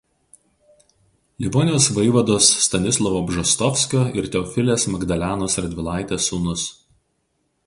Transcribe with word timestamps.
Livonijos 1.43 1.89
vaivados 1.97 2.47
Stanislovo 2.67 3.21
Bžostovskio 3.27 4.03
ir 4.23 4.31
Teofilės 4.37 4.89
Magdalenos 4.97 5.63
Radvilaitės 5.67 6.31
sūnus. 6.33 6.67